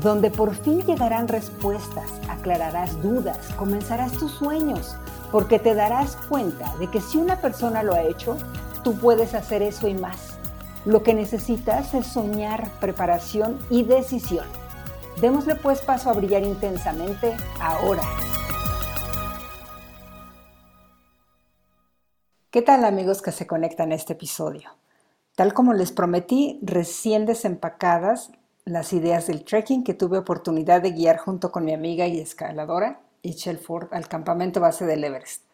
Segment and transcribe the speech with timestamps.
[0.00, 4.96] donde por fin llegarán respuestas, aclararás dudas, comenzarás tus sueños,
[5.30, 8.36] porque te darás cuenta de que si una persona lo ha hecho,
[8.82, 10.38] tú puedes hacer eso y más.
[10.84, 14.46] Lo que necesitas es soñar, preparación y decisión.
[15.20, 18.02] Démosle pues paso a brillar intensamente ahora.
[22.50, 24.70] ¿Qué tal amigos que se conectan a este episodio?
[25.36, 28.30] Tal como les prometí, recién desempacadas
[28.64, 33.00] las ideas del trekking que tuve oportunidad de guiar junto con mi amiga y escaladora,
[33.22, 35.44] Ichel Ford, al campamento base del Everest.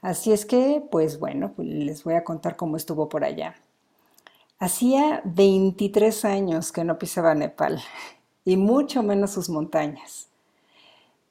[0.00, 3.56] Así es que, pues bueno, pues les voy a contar cómo estuvo por allá.
[4.58, 7.82] Hacía 23 años que no pisaba Nepal
[8.44, 10.28] y mucho menos sus montañas.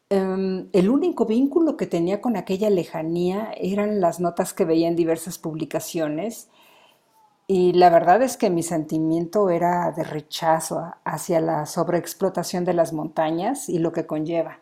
[0.09, 4.95] Em, el único vínculo que tenía con aquella lejanía eran las notas que veía en
[4.95, 6.47] diversas publicaciones
[7.47, 12.91] y la verdad es que mi sentimiento era de rechazo hacia la sobreexplotación de las
[12.91, 14.59] montañas y lo que conlleva.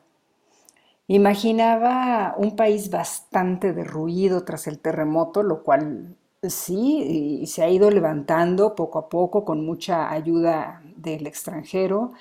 [1.08, 8.75] Imaginaba un país bastante derruido tras el terremoto, lo cual sí, se ha ido levantando
[8.75, 12.13] poco a poco con mucha ayuda del extranjero,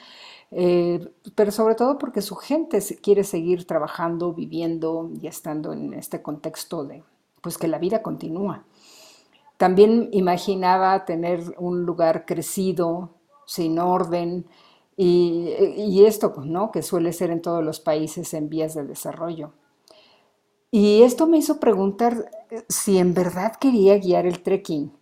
[0.50, 1.00] eh,
[1.34, 6.84] pero sobre todo porque su gente quiere seguir trabajando, viviendo y estando en este contexto
[6.84, 7.02] de
[7.42, 8.64] pues que la vida continúa.
[9.56, 13.10] También imaginaba tener un lugar crecido,
[13.46, 14.46] sin orden,
[14.96, 16.70] y, esto, pues, ¿no?
[16.70, 19.52] Que suele ser en todos los países en vías de desarrollo.
[20.70, 22.30] Y esto me hizo preguntar
[22.68, 24.92] si en verdad quería guiar el trekking.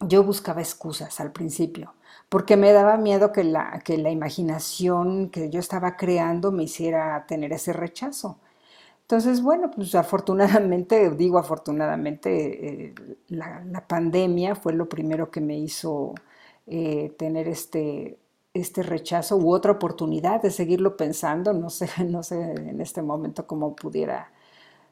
[0.00, 1.94] Yo buscaba excusas al principio,
[2.28, 7.24] porque me daba miedo que la, que la imaginación que yo estaba creando me hiciera
[7.26, 8.38] tener ese rechazo.
[9.06, 12.94] Entonces, bueno, pues afortunadamente, digo afortunadamente, eh,
[13.28, 16.14] la, pandemia fue lo primero que me hizo
[16.66, 18.18] eh, tener este,
[18.52, 23.46] este rechazo u otra oportunidad de seguirlo pensando, no sé, no sé en este momento
[23.46, 24.32] cómo pudiera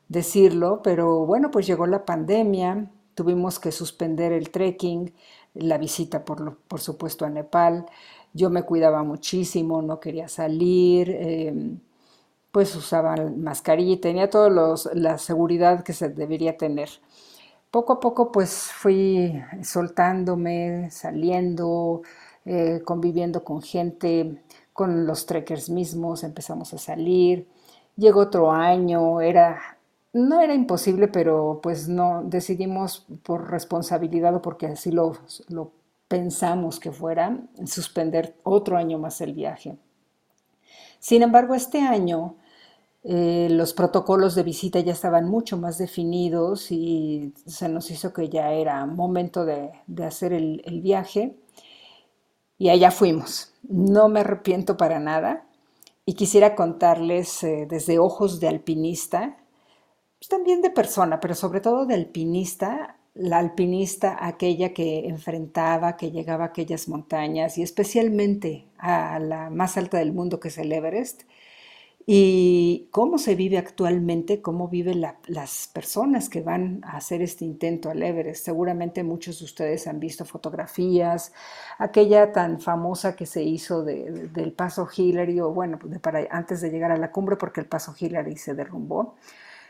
[0.09, 5.13] decirlo, pero bueno, pues llegó la pandemia, tuvimos que suspender el trekking,
[5.55, 7.87] la visita por, por supuesto a Nepal,
[8.33, 11.11] yo me cuidaba muchísimo, no quería salir.
[11.11, 11.81] Em,
[12.55, 14.49] pues usaba mascarilla y tenía toda
[14.95, 16.89] la seguridad que se debería tener.
[17.73, 22.03] Poco a poco pues fui soltándome, saliendo,
[22.45, 24.41] eh, conviviendo con gente,
[24.73, 27.49] con los trekkers mismos, empezamos a salir.
[27.97, 29.77] Llegó otro año, era,
[30.13, 35.19] no era imposible, pero pues no, decidimos por responsabilidad o porque así lo
[36.07, 37.37] pensamos que fuera,
[37.67, 39.77] suspender otro año más el viaje.
[41.01, 42.37] Sin embargo, este año
[43.07, 48.31] eh, los protocolos de visita ya estaban mucho más definidos y se nos hizo que
[48.31, 49.73] ya era momento de,
[50.03, 51.37] hacer el, viaje.
[52.57, 53.53] Y allá fuimos.
[53.63, 55.47] No me arrepiento para nada.
[56.07, 59.37] Y quisiera contarles eh, desde ojos de alpinista,
[60.19, 66.11] pues también de persona, pero sobre todo de alpinista, la alpinista aquella que enfrentaba, que
[66.11, 70.73] llegaba a aquellas montañas y especialmente a la más alta del mundo que es el
[70.73, 71.23] Everest,
[72.07, 77.89] y cómo se vive actualmente, cómo viven las personas que van a hacer este intento
[77.89, 78.45] al Everest.
[78.45, 81.33] Seguramente muchos de ustedes han visto fotografías,
[81.79, 86.91] aquella tan famosa que se hizo del paso Hillary, o bueno, para, antes de llegar
[86.91, 89.15] a la cumbre, porque el paso Hillary se derrumbó.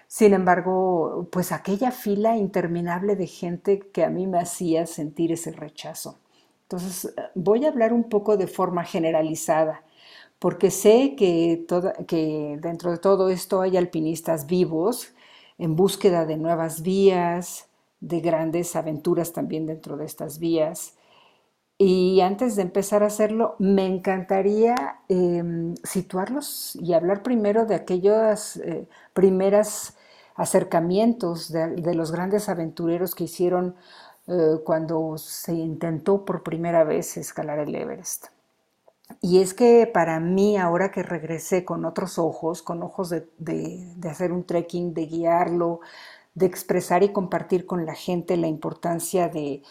[0.09, 5.53] Sin embargo, pues aquella fila interminable de gente que a mí me hacía sentir ese
[5.53, 6.19] rechazo.
[6.63, 9.83] Entonces, voy a hablar un poco de forma generalizada
[10.45, 11.65] porque sé que,
[12.61, 15.15] dentro de todo esto hay alpinistas vivos
[15.57, 17.71] en búsqueda de nuevas vías,
[18.01, 20.99] de grandes aventuras también dentro de estas vías.
[21.79, 24.75] Y antes de empezar a hacerlo, me encantaría
[25.09, 29.95] em, situarlos y hablar primero de aquellos eh, primeros
[30.35, 33.77] acercamientos de, los grandes aventureros que hicieron
[34.27, 38.27] eh, cuando se intentó por primera vez escalar el Everest.
[39.25, 44.33] Y es que para mí, ahora que regresé con otros ojos, con ojos de, hacer
[44.33, 45.81] un trekking, de guiarlo,
[46.35, 49.63] de expresar y compartir con la gente la importancia de,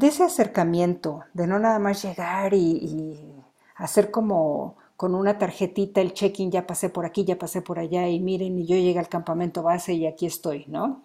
[0.00, 3.34] ese acercamiento, de no nada más llegar y,
[3.76, 8.08] hacer como, con una tarjetita el check-in, ya pasé por aquí, ya pasé por allá
[8.08, 11.02] y miren, y yo llegué al campamento base y aquí estoy, ¿no?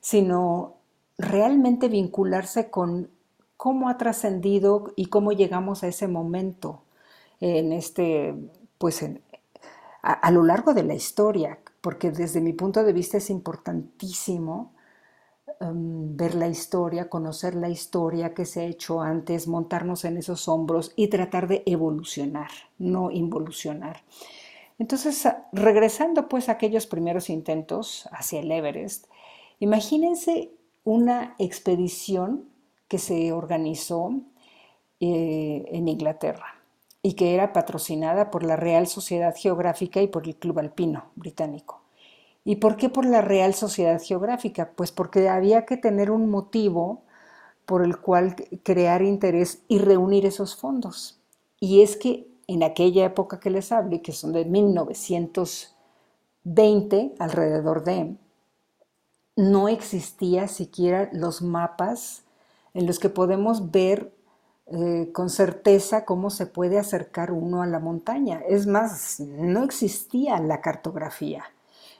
[0.00, 0.76] Sino
[1.18, 3.10] realmente vincularse con
[3.58, 6.80] cómo ha trascendido y cómo llegamos a ese momento
[7.40, 8.34] en este,
[8.78, 9.04] pues
[10.02, 14.72] a, lo largo de la historia, porque desde mi punto de vista es importantísimo
[15.60, 20.48] em, ver la historia, conocer la historia que se ha hecho antes, montarnos en esos
[20.48, 24.02] hombros y tratar de evolucionar, no involucionar.
[24.78, 29.06] Entonces, regresando pues a aquellos primeros intentos hacia el Everest,
[29.58, 30.52] imagínense
[30.84, 32.48] una expedición
[32.88, 34.14] que se organizó
[35.00, 36.59] eh, en Inglaterra
[37.02, 41.80] y que era patrocinada por la Real Sociedad Geográfica y por el Club Alpino británico.
[42.44, 44.72] ¿Y por qué por la Real Sociedad Geográfica?
[44.74, 47.02] Pues porque había que tener un motivo
[47.66, 51.20] por el cual crear interés y reunir esos fondos.
[51.60, 57.84] Y es que en aquella época que les hablo, y que son de 1920 alrededor
[57.84, 58.16] de,
[59.36, 62.24] no existía siquiera los mapas
[62.74, 64.12] en los que podemos ver
[64.72, 68.40] eh, con certeza cómo se puede acercar uno a la montaña.
[68.48, 71.44] Es más, no existía la cartografía.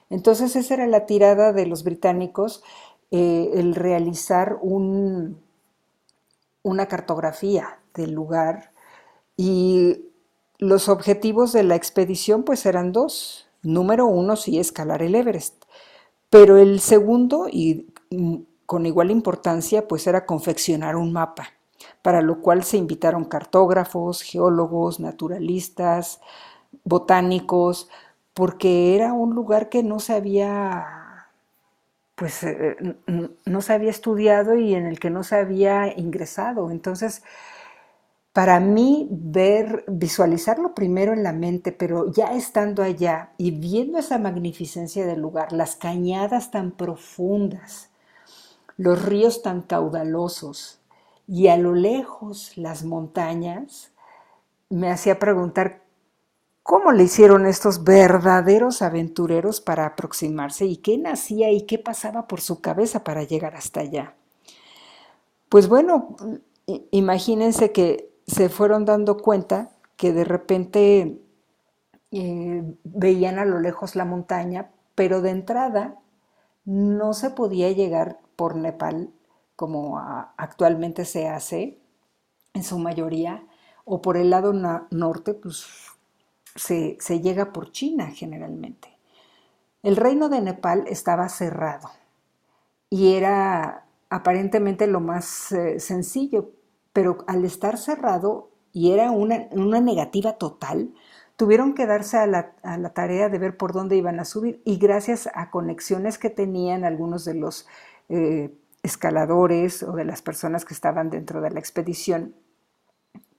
[0.09, 2.63] Entonces esa era la tirada de los británicos,
[3.11, 5.41] eh, el realizar un,
[6.63, 8.73] una cartografía del lugar
[9.37, 10.05] y
[10.59, 13.49] los objetivos de la expedición pues eran dos.
[13.63, 15.65] Número uno, sí, escalar el Everest.
[16.31, 18.37] Pero el segundo, y mm,
[18.67, 21.60] con igual importancia, pues era confeccionar un mapa
[22.03, 26.21] para lo cual se invitaron cartógrafos, geólogos, naturalistas,
[26.85, 27.89] botánicos,
[28.35, 31.29] porque era un lugar que no se había,
[32.17, 32.77] pues, eh,
[33.47, 36.71] no se había estudiado y en el que no se había ingresado.
[36.71, 37.23] Entonces,
[38.33, 44.19] para mí ver, visualizarlo primero en la mente, pero ya estando allá y viendo esa
[44.19, 47.91] magnificencia del lugar, las cañadas tan profundas,
[48.77, 50.80] los ríos tan caudalosos,
[51.31, 53.93] y a lo lejos las montañas,
[54.69, 55.85] me hacía preguntar
[56.65, 62.41] cómo le hicieron estos verdaderos aventureros para aproximarse y qué nacía y qué pasaba por
[62.41, 64.17] su cabeza para llegar hasta allá.
[65.49, 66.17] Pues bueno,
[66.91, 71.23] imagínense que se fueron dando cuenta que de repente
[72.11, 75.97] eh, veían a lo lejos la montaña, pero de entrada
[76.65, 79.13] no se podía llegar por Nepal
[79.61, 79.99] como
[80.39, 81.79] actualmente se hace
[82.55, 83.45] en su mayoría,
[83.85, 85.67] o por el lado norte, pues
[86.57, 88.89] se, llega por China generalmente.
[89.83, 91.91] El reino de Nepal estaba cerrado
[92.89, 96.53] y era aparentemente lo más eh, sencillo,
[96.95, 100.95] pero al estar cerrado y era una, negativa total,
[101.37, 102.55] tuvieron que darse a la,
[102.95, 107.27] tarea de ver por dónde iban a subir y gracias a conexiones que tenían algunos
[107.27, 107.67] de los
[108.09, 112.35] eh, escaladores o de las personas que estaban dentro de la expedición,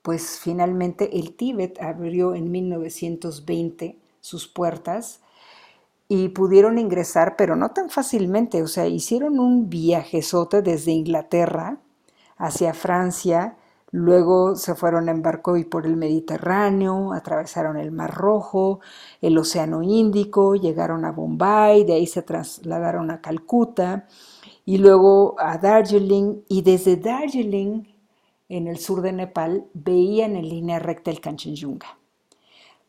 [0.02, 5.22] pues finalmente el Tíbet abrió en 1920 sus puertas
[6.08, 11.78] y pudieron ingresar, pero no tan fácilmente, o sea, hicieron un viajezote desde Inglaterra
[12.38, 13.56] hacia Francia,
[13.92, 18.82] luego se fueron en barco y por el Mediterráneo, atravesaron el Mar Rojo,
[19.22, 24.08] el Océano Índico, llegaron a Bombay, de ahí se trasladaron a Calcuta,
[24.72, 27.94] y luego a Darjeeling y desde Darjeeling
[28.48, 31.98] en el sur de Nepal veían en línea recta el Kanchenjunga.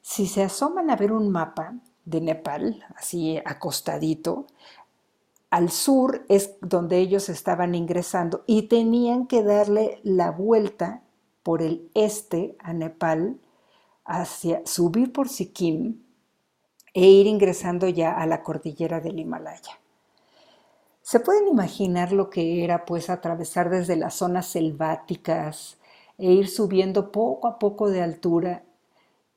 [0.00, 1.74] Si se asoman a ver un mapa
[2.04, 4.46] de Nepal, así acostadito,
[5.50, 11.02] al sur es donde ellos estaban ingresando y tenían que darle la vuelta
[11.42, 13.40] por el este a Nepal,
[14.04, 16.00] hacia subir por Sikkim
[16.94, 19.81] e ir ingresando ya a la cordillera del Himalaya.
[21.12, 25.76] ¿Se pueden imaginar lo que era pues atravesar desde las zonas selváticas
[26.16, 28.64] e ir subiendo poco a poco de altura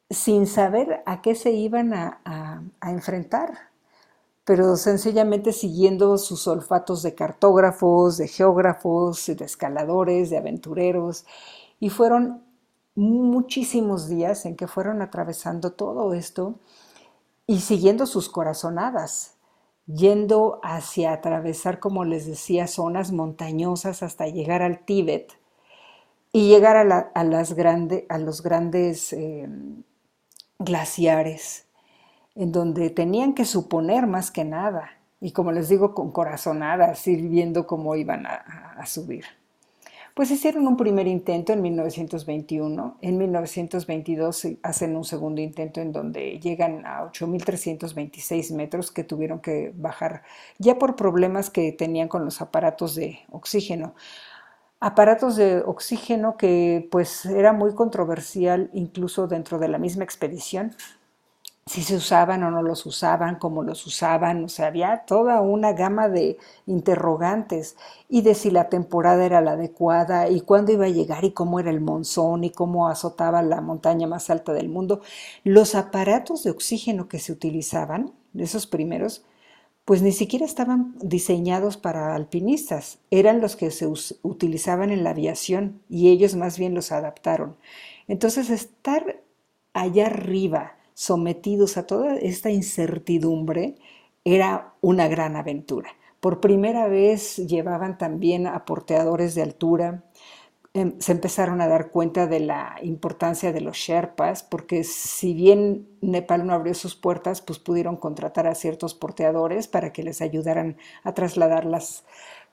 [0.10, 3.74] sin saber a qué se iban a, enfrentar?
[4.46, 11.25] pero sencillamente siguiendo sus olfatos de cartógrafos, de geógrafos, de escaladores, de aventureros,
[11.82, 12.41] y fueron
[12.96, 16.55] muchísimos días en que fueron atravesando todo esto
[17.48, 19.35] y siguiendo sus corazonadas,
[19.88, 25.34] yendo hacia atravesar, como les decía, zonas montañosas hasta llegar al Tíbet
[26.32, 27.24] y llegar a, las a
[28.18, 29.48] los grandes eh,
[30.60, 31.68] glaciares,
[32.36, 34.89] en donde tenían que suponer más que nada,
[35.22, 39.25] y como les digo, con corazonadas, ir viendo cómo iban a subir.
[40.16, 46.40] Pues hicieron un primer intento en 1921, en 1922 hacen un segundo intento en donde
[46.40, 50.24] llegan a 8.326 metros que tuvieron que bajar
[50.58, 53.94] ya por problemas que tenían con los aparatos de oxígeno.
[54.80, 60.78] Aparatos de oxígeno que pues era muy controversial incluso dentro de la misma expedición
[61.68, 65.74] si se usaban o no los usaban, cómo los usaban, o sea, había toda una
[65.74, 67.76] gama de interrogantes
[68.08, 71.60] y de si la temporada era la adecuada y cuándo iba a llegar y cómo
[71.60, 75.02] era el monzón y cómo azotaba la montaña más alta del mundo.
[75.44, 79.26] Los aparatos de oxígeno que se utilizaban, esos primeros,
[79.86, 83.88] pues ni siquiera estaban diseñados para alpinistas, eran los que se
[84.22, 87.56] utilizaban en la aviación y ellos más bien los adaptaron.
[88.08, 89.22] Entonces, estar
[89.74, 93.75] allá arriba, sometidos a toda esta incertidumbre,
[94.24, 95.92] era una gran aventura.
[96.20, 100.04] Por primera vez llevaban también a porteadores de altura,
[100.74, 105.88] em, se empezaron a dar cuenta de la importancia de los Sherpas, porque si bien
[106.02, 110.78] Nepal no abrió sus puertas, pues pudieron contratar a ciertos porteadores para que les ayudaran
[111.04, 112.06] a trasladar las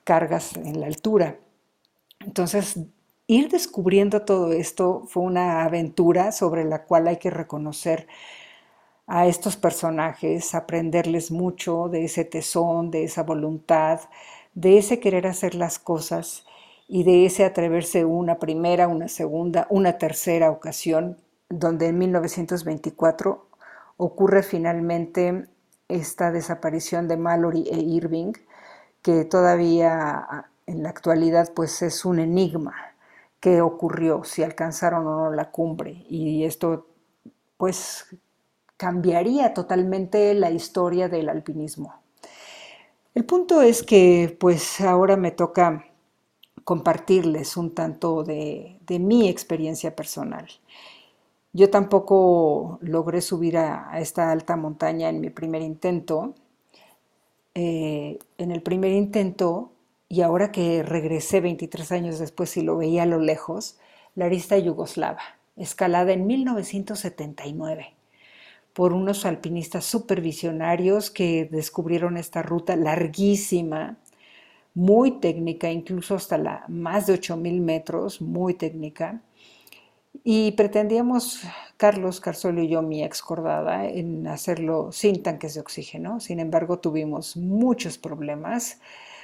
[0.03, 1.39] cargas en la altura.
[2.19, 2.79] Entonces,
[3.33, 8.07] ir descubriendo todo esto fue una aventura sobre la cual hay que reconocer
[9.07, 14.01] a estos personajes, aprenderles mucho de ese tesón, de esa voluntad,
[14.53, 16.45] de ese querer hacer las cosas
[16.87, 21.17] y de ese atreverse una primera, una segunda, una tercera ocasión,
[21.49, 23.47] donde en 1924
[23.97, 25.47] ocurre finalmente
[25.87, 28.33] esta desaparición de Mallory e Irving,
[29.01, 32.92] que todavía en la actualidad pues es un enigma
[33.43, 36.05] qué ocurrió, si alcanzaron o no la cumbre.
[36.07, 36.87] Y esto
[37.57, 38.15] pues
[38.77, 41.93] cambiaría totalmente la historia del alpinismo.
[43.13, 45.85] El punto es que pues ahora me toca
[46.63, 50.47] compartirles un tanto de, mi experiencia personal.
[51.51, 56.33] Yo tampoco logré subir a, esta alta montaña en mi primer intento.
[57.55, 59.72] Eh, en el primer intento
[60.13, 63.79] y ahora que regresé 23 años después y lo veía a lo lejos,
[64.13, 65.23] la arista yugoslava,
[65.55, 67.95] escalada en 1979
[68.73, 73.97] por unos alpinistas supervisionarios que descubrieron esta ruta larguísima,
[74.75, 79.19] muy técnica, incluso hasta la, más de 8.000 metros, muy técnica.
[80.23, 81.41] Y pretendíamos,
[81.75, 86.19] Carlos Carzolo y yo, mi excordada, en hacerlo sin tanques de oxígeno.
[86.19, 88.79] Sin embargo, tuvimos muchos problemas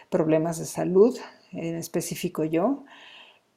[0.09, 1.17] problemas de salud,
[1.51, 2.83] en específico yo,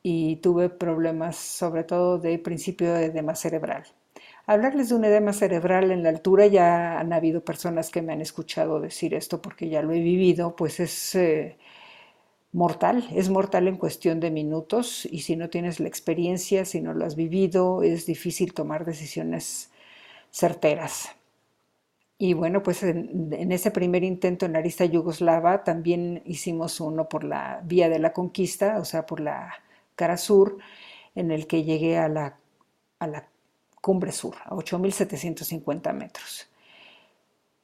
[0.02, 3.84] y tuve problemas sobre todo de principio de edema cerebral.
[4.46, 8.20] Hablarles de un edema cerebral en la altura, ya han habido personas que me han
[8.20, 11.56] escuchado decir esto porque ya lo he vivido, pues es eh,
[12.52, 16.92] mortal, es mortal en cuestión de minutos y si no tienes la experiencia, si no
[16.94, 19.70] lo has vivido, es difícil tomar decisiones
[20.30, 21.10] certeras.
[22.24, 27.60] Y bueno, pues en, ese primer intento en arista yugoslava también hicimos uno por la
[27.64, 29.52] vía de la conquista, o sea, por la
[29.96, 30.56] cara sur,
[31.16, 32.38] en el que llegué a la,
[33.00, 33.28] a la
[33.80, 36.48] cumbre sur, a 8.750 metros.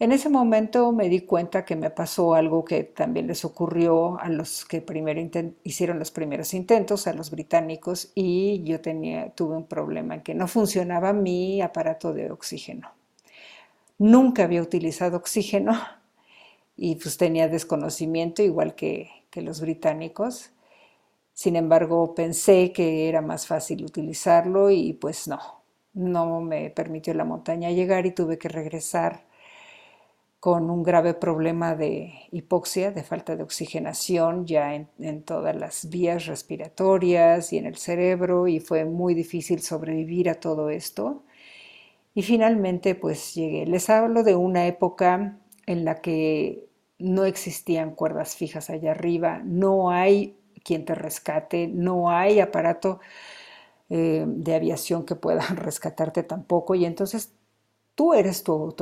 [0.00, 4.28] En ese momento me di cuenta que me pasó algo que también les ocurrió a
[4.28, 5.20] los que primero
[5.62, 10.34] hicieron los primeros intentos, a los británicos, y yo tenía, tuve un problema en que
[10.34, 12.97] no funcionaba mi aparato de oxígeno
[13.98, 15.78] nunca había utilizado oxígeno
[16.76, 20.50] y pues tenía desconocimiento igual que, los británicos.
[21.32, 25.38] Sin embargo, pensé que era más fácil utilizarlo y pues no,
[25.94, 29.28] no me permitió la montaña llegar y tuve que regresar
[30.40, 35.88] con un grave problema de hipoxia, de falta de oxigenación ya en, en, todas las
[35.88, 41.22] vías respiratorias y en el cerebro y fue muy difícil sobrevivir a todo esto.
[42.18, 43.64] Y finalmente, pues llegué.
[43.64, 49.92] Les hablo de una época en la que no existían cuerdas fijas allá arriba, no
[49.92, 52.98] hay quien te rescate, no hay aparato
[53.88, 56.74] eh, de aviación que pueda rescatarte tampoco.
[56.74, 57.34] Y entonces
[57.94, 58.74] tú eres tu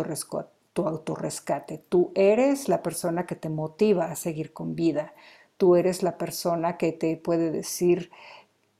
[0.72, 5.12] tu autorrescate, tú eres la persona que te motiva a seguir con vida,
[5.58, 8.10] tú eres la persona que te puede decir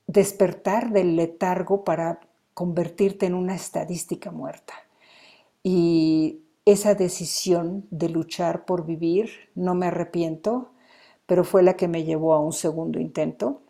[0.07, 2.21] despertar del letargo para
[2.57, 4.73] convertirte en una estadística muerta.
[5.63, 10.71] Y esa decisión de luchar por vivir, no me arrepiento,
[11.27, 13.61] pero fue la que me llevó a un segundo intento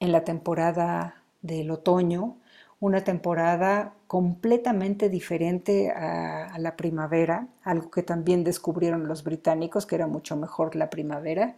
[0.00, 2.38] en la temporada del otoño,
[2.80, 10.06] una temporada completamente diferente a, la primavera, algo que también descubrieron los británicos, que era
[10.06, 11.56] mucho mejor la primavera.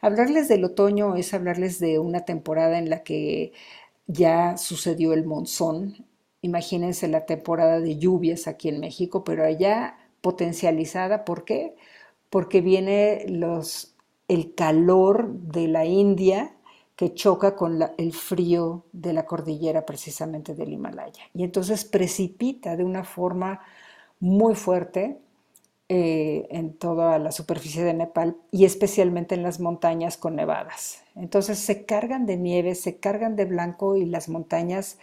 [0.00, 3.52] hablarles del otoño es hablarles de una temporada en la que
[4.12, 6.06] ya sucedió el monzón.
[6.42, 11.24] Imagínense la temporada de lluvias aquí en México, pero allá potencializada.
[11.24, 11.76] ¿Por qué?
[12.30, 13.24] Porque viene
[14.28, 16.54] el calor de la India
[16.96, 21.22] que choca con el frío de la cordillera precisamente del Himalaya.
[21.34, 23.60] Y entonces precipita de una forma
[24.18, 25.18] muy fuerte
[25.92, 31.02] eh, en toda la superficie de Nepal y especialmente en las montañas con nevadas.
[31.16, 34.98] Entonces se cargan de nieve, se cargan de blanco y las montañas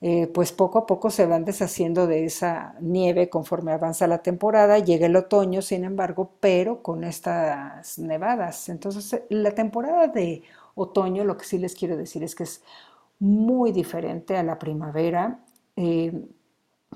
[0.00, 4.80] eh, pues poco a poco se van deshaciendo de esa nieve conforme avanza la temporada,
[4.80, 8.68] llega el otoño, sin embargo, pero con estas nevadas.
[8.68, 10.42] Entonces la temporada de
[10.74, 12.64] otoño, lo que sí les quiero decir es que es
[13.20, 15.38] muy diferente a la primavera,
[15.76, 16.12] eh,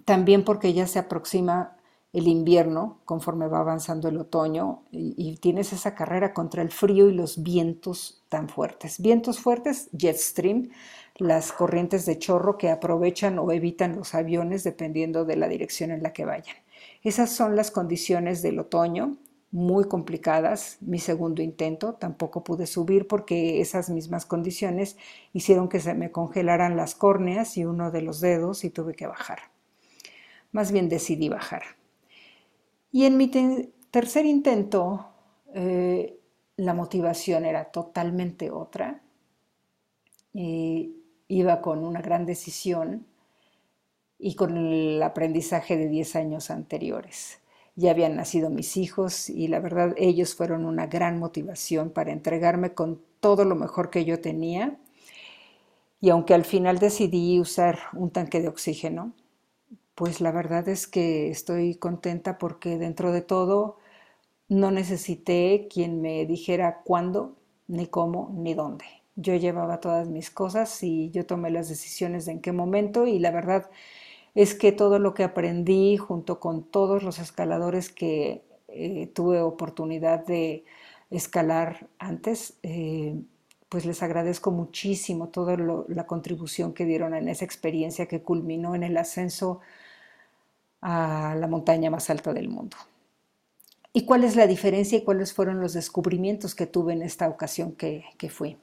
[0.04, 1.73] también porque ya se aproxima
[2.14, 7.12] el invierno conforme va avanzando el otoño y, tienes esa carrera contra el frío y
[7.12, 9.00] los vientos tan fuertes.
[9.00, 10.70] Vientos fuertes, jet stream,
[11.16, 16.04] las corrientes de chorro que aprovechan o evitan los aviones dependiendo de la dirección en
[16.04, 16.54] la que vayan.
[17.02, 19.16] Esas son las condiciones del otoño,
[19.50, 20.78] muy complicadas.
[20.80, 24.96] Mi segundo intento tampoco pude subir porque esas mismas condiciones
[25.32, 29.08] hicieron que se me congelaran las córneas y uno de los dedos y tuve que
[29.08, 29.40] bajar.
[30.52, 31.62] Más bien decidí bajar.
[32.94, 33.28] Y en mi
[33.90, 35.08] tercer intento,
[35.52, 36.16] eh,
[36.56, 39.02] la motivación era totalmente otra.
[41.26, 43.04] iba con una gran decisión
[44.16, 47.40] y con el aprendizaje de 10 años anteriores.
[47.74, 52.74] Ya habían nacido mis hijos y la verdad ellos fueron una gran motivación para entregarme
[52.74, 54.78] con todo lo mejor que yo tenía.
[56.00, 59.14] Y aunque al final decidí usar un tanque de oxígeno,
[59.94, 63.78] pues la verdad es que estoy contenta porque dentro de todo
[64.48, 67.36] no necesité quien me dijera cuándo,
[67.68, 68.84] ni cómo, ni dónde.
[69.16, 73.18] Yo llevaba todas mis cosas y yo tomé las decisiones de en qué momento y
[73.18, 73.70] la verdad
[74.34, 80.26] es que todo lo que aprendí junto con todos los escaladores que eh, tuve oportunidad
[80.26, 80.64] de
[81.10, 83.16] escalar antes, eh,
[83.68, 85.56] pues les agradezco muchísimo toda
[85.88, 89.60] la contribución que dieron en esa experiencia que culminó en el ascenso
[90.84, 92.76] a la montaña más alta del mundo.
[93.94, 97.72] ¿Y cuál es la diferencia y cuáles fueron los descubrimientos que tuve en esta ocasión
[97.72, 98.58] que, fui?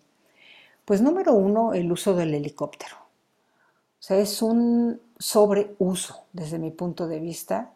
[0.85, 2.95] Pues número uno, el uso del helicóptero.
[2.97, 7.73] O sea, es un sobreuso desde mi punto de vista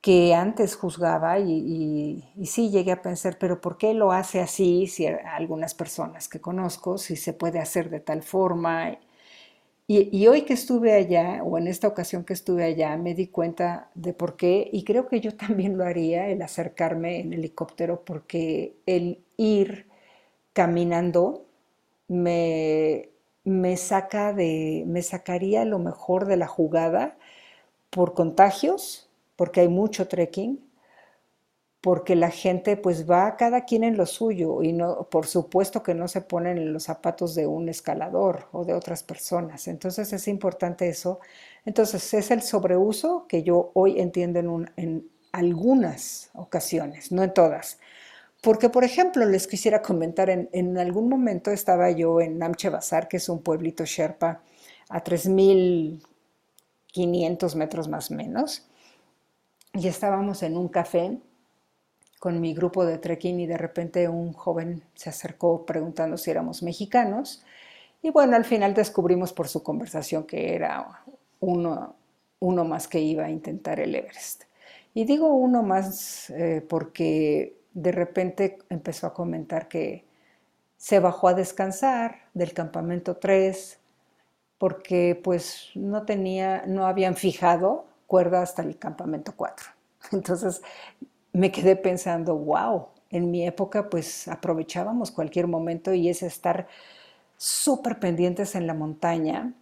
[0.00, 4.86] que antes juzgaba y, y, sí llegué a pensar, pero ¿por qué lo hace así
[4.88, 8.98] si algunas personas que conozco, si se puede hacer de tal forma?
[9.86, 13.90] Y, hoy que estuve allá, o en esta ocasión que estuve allá, me di cuenta
[13.94, 18.74] de por qué, y creo que yo también lo haría, el acercarme en helicóptero, porque
[18.86, 19.86] el ir
[20.54, 21.44] caminando
[22.08, 23.10] me,
[23.44, 27.16] me saca de, me sacaría lo mejor de la jugada
[27.90, 30.60] por contagios, porque hay mucho trekking,
[31.84, 35.92] porque la gente pues va cada quien en lo suyo y no, por supuesto que
[35.92, 39.68] no se ponen en los zapatos de un escalador o de otras personas.
[39.68, 41.20] Entonces es importante eso.
[41.66, 47.78] Entonces es el sobreuso que yo hoy entiendo en, algunas ocasiones, no en todas.
[48.40, 53.08] Porque, por ejemplo, les quisiera comentar, en, en algún momento estaba yo en Namche Bazar,
[53.08, 54.40] que es un pueblito Sherpa,
[54.88, 58.66] a 3.500 metros más o menos,
[59.74, 61.20] y estábamos en un café
[62.24, 66.62] con mi grupo de trekking y de repente un joven se acercó preguntando si éramos
[66.62, 67.44] mexicanos
[68.00, 71.02] y bueno, al final descubrimos por su conversación que era
[71.40, 71.94] uno,
[72.40, 74.44] uno más que iba a intentar el Everest.
[74.94, 80.06] Y digo uno más eh, porque de repente empezó a comentar que
[80.78, 83.78] se bajó a descansar del campamento 3
[84.56, 89.66] porque pues no tenía, no habían fijado cuerda hasta el campamento 4.
[90.12, 90.62] Entonces
[91.34, 96.68] me quedé pensando, wow, en mi época pues aprovechábamos cualquier momento y es estar
[97.36, 99.52] súper pendientes en la montaña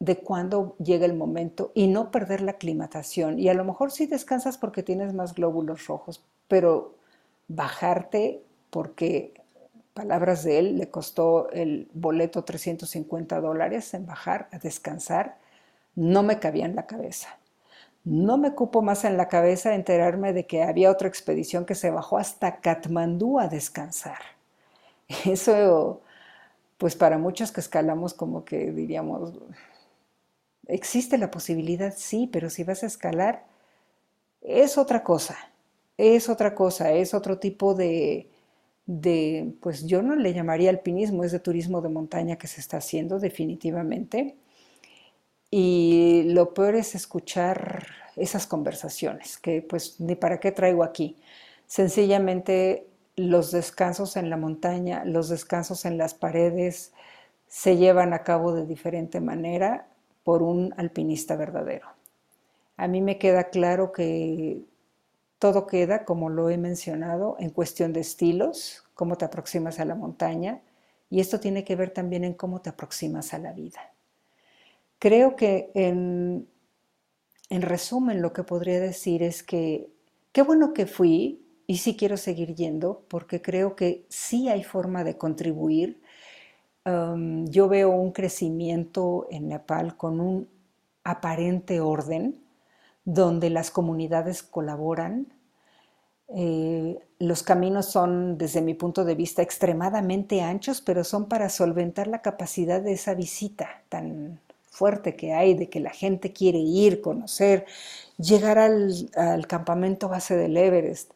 [0.00, 3.38] de cuándo llega el momento y no perder la aclimatación.
[3.38, 6.94] Y a lo mejor sí descansas porque tienes más glóbulos rojos, pero
[7.48, 9.32] bajarte porque,
[9.94, 15.38] palabras de él, le costó el boleto 350 dólares en bajar a descansar,
[15.94, 17.38] no me cabía en la cabeza.
[18.04, 21.90] No me cupo más en la cabeza enterarme de que había otra expedición que se
[21.90, 24.18] bajó hasta Katmandú a descansar.
[25.26, 26.02] Eso,
[26.78, 29.32] pues para muchos que escalamos como que diríamos,
[30.66, 33.44] existe la posibilidad, sí, pero si vas a escalar,
[34.42, 35.36] es otra cosa,
[35.98, 38.30] es otra cosa, es otro tipo de,
[38.86, 42.78] de, pues yo no le llamaría alpinismo, es de turismo de montaña que se está
[42.78, 44.36] haciendo definitivamente.
[45.56, 47.86] Y lo peor es escuchar
[48.16, 51.16] esas conversaciones, que pues ni para qué traigo aquí.
[51.68, 56.92] Sencillamente los descansos en la montaña, los descansos en las paredes
[57.46, 59.86] se llevan a cabo de diferente manera
[60.24, 61.86] por un alpinista verdadero.
[62.76, 64.60] A mí me queda claro que
[65.38, 69.94] todo queda, como lo he mencionado, en cuestión de estilos, cómo te aproximas a la
[69.94, 70.62] montaña,
[71.10, 73.93] y esto tiene que ver también en cómo te aproximas a la vida.
[75.04, 76.48] Creo que en,
[77.50, 79.90] en resumen lo que podría decir es que
[80.32, 85.04] qué bueno que fui y sí quiero seguir yendo porque creo que sí hay forma
[85.04, 86.00] de contribuir.
[86.86, 90.48] Um, yo veo un crecimiento en Nepal con un
[91.04, 92.42] aparente orden
[93.04, 95.34] donde las comunidades colaboran.
[96.28, 102.06] Eh, los caminos son, desde mi punto de vista, extremadamente anchos, pero son para solventar
[102.06, 104.40] la capacidad de esa visita tan
[104.74, 107.64] fuerte que hay, de que la gente quiere ir, conocer,
[108.18, 111.12] llegar al, al campamento base del Everest.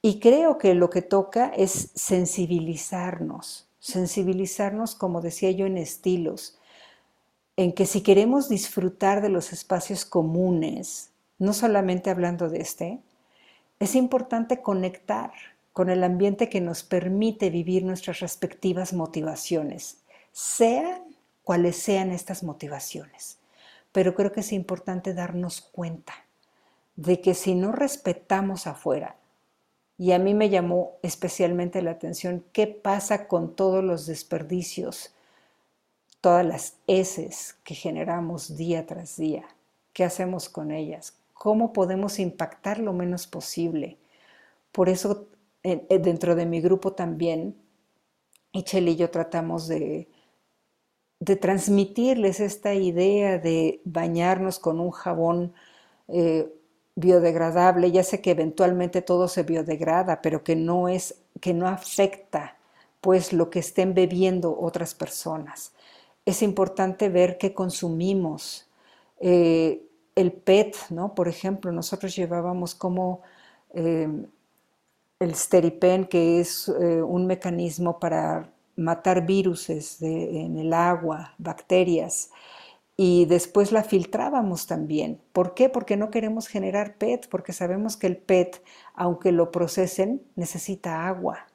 [0.00, 6.58] Y creo que lo que toca es sensibilizarnos, sensibilizarnos, como decía yo, en estilos,
[7.56, 13.00] en que si queremos disfrutar de los espacios comunes, no solamente hablando de este,
[13.80, 15.32] es importante conectar
[15.72, 19.98] con el ambiente que nos permite vivir nuestras respectivas motivaciones,
[20.32, 21.03] sean
[21.44, 23.38] cuales sean estas motivaciones.
[23.92, 26.14] Pero creo que es importante darnos cuenta
[26.96, 29.16] de que si no respetamos afuera,
[29.96, 35.14] y a mí me llamó especialmente la atención qué pasa con todos los desperdicios,
[36.20, 39.44] todas las heces que generamos día tras día,
[39.92, 43.98] qué hacemos con ellas, cómo podemos impactar lo menos posible.
[44.72, 45.28] Por eso
[45.62, 47.54] dentro de mi grupo también,
[48.52, 50.08] Ichel y yo tratamos de,
[51.24, 55.54] de transmitirles esta idea de bañarnos con un jabón
[56.08, 56.52] eh,
[56.96, 57.90] biodegradable.
[57.92, 62.58] Ya sé que eventualmente todo se biodegrada, pero que no es, que no afecta
[63.00, 65.72] pues lo que estén bebiendo otras personas.
[66.26, 68.68] Es importante ver qué consumimos.
[69.18, 69.82] Eh,
[70.14, 71.14] el PET, ¿no?
[71.14, 73.22] Por ejemplo, nosotros llevábamos como
[73.72, 74.08] eh,
[75.20, 82.30] el Steripen, que es un mecanismo para matar virus en el agua, bacterias,
[82.96, 85.20] y después la filtrábamos también.
[85.32, 85.68] ¿Por qué?
[85.68, 88.62] Porque no queremos generar PET, porque sabemos que el PET,
[88.94, 91.46] aunque lo procesen, necesita agua.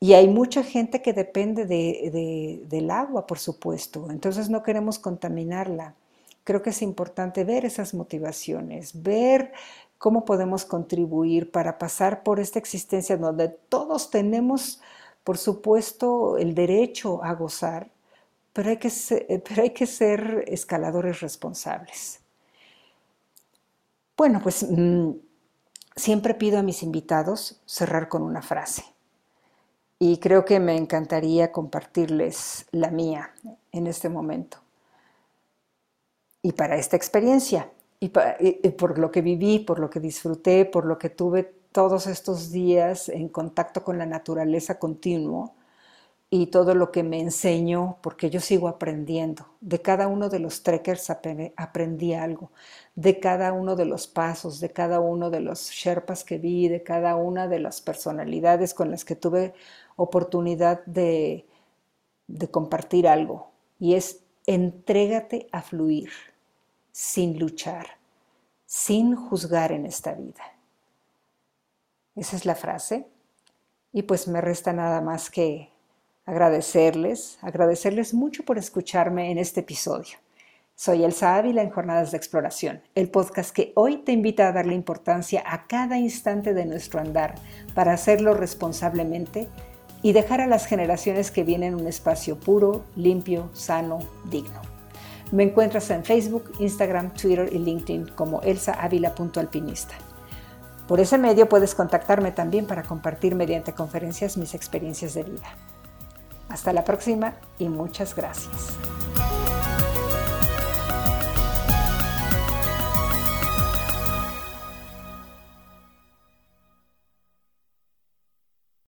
[0.00, 5.94] Y hay mucha gente que depende del agua, por supuesto, entonces no queremos contaminarla
[6.46, 9.52] creo que es importante ver esas motivaciones, ver
[9.98, 14.80] cómo podemos contribuir para pasar por esta existencia donde todos tenemos,
[15.26, 17.90] por supuesto, el derecho a gozar,
[18.52, 22.20] pero hay que ser, pero hay que ser escaladores responsables.
[24.16, 25.10] Bueno, pues mm,
[25.96, 28.84] siempre pido a mis invitados cerrar con una frase.
[29.98, 33.34] Y creo que me encantaría compartirles la mía
[33.72, 34.58] en este momento
[36.40, 37.72] y para esta experiencia.
[37.98, 42.52] Y, por lo que viví, por lo que disfruté, por lo que tuve todos estos
[42.52, 45.52] días en contacto con la naturaleza continuo
[46.30, 49.46] y todo lo que me enseñó, porque yo sigo aprendiendo.
[49.60, 52.50] De cada uno de los trekkers aprendí algo,
[52.94, 56.82] de cada uno de los pasos, de cada uno de los sherpas que vi, de
[56.82, 59.52] cada una de las personalidades con las que tuve
[59.96, 61.46] oportunidad de,
[62.26, 63.50] de compartir algo.
[63.78, 66.08] Y es entrégate a fluir
[66.90, 67.98] sin luchar,
[68.64, 70.55] sin juzgar en esta vida.
[72.16, 73.06] Esa es la frase.
[73.92, 75.70] Y pues me resta nada más que
[76.24, 80.18] agradecerles, agradecerles mucho por escucharme en este episodio.
[80.74, 84.74] Soy Elsa Ávila en Jornadas de Exploración, el podcast que hoy te invita a darle
[84.74, 87.34] importancia a cada instante de nuestro andar
[87.74, 89.48] para hacerlo responsablemente
[90.02, 94.00] y dejar a las generaciones que vienen un espacio puro, limpio, sano,
[94.30, 94.60] digno.
[95.32, 99.94] Me encuentras en Facebook, Instagram, Twitter y LinkedIn como elsaavila.alpinista.
[100.86, 105.48] Por ese medio puedes contactarme también para compartir mediante conferencias mis experiencias de vida.
[106.48, 108.76] Hasta la próxima y muchas gracias.